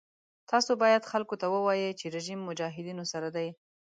تاسو 0.51 0.71
باید 0.83 1.09
خلکو 1.11 1.35
ته 1.41 1.45
ووایئ 1.49 1.89
چې 1.99 2.05
رژیم 2.15 2.39
مجاهدینو 2.49 3.03
سره 3.11 3.29
دی. 3.35 3.49